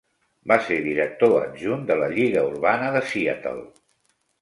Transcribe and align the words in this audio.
Va 0.51 0.55
ser 0.69 0.77
director 0.85 1.35
adjunt 1.41 1.85
de 1.91 1.99
la 2.01 2.09
Lliga 2.17 2.47
Urbana 2.51 2.91
de 2.99 3.07
Seattle. 3.15 3.67